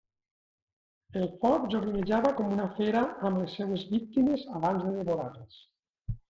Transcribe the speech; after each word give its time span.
El 1.19 1.27
foc 1.43 1.67
joguinejava 1.73 2.31
com 2.39 2.55
una 2.55 2.65
fera 2.79 3.03
amb 3.29 3.41
les 3.43 3.53
seues 3.61 3.85
víctimes 3.93 4.47
abans 4.61 4.89
de 4.89 4.97
devorar-les. 4.97 5.63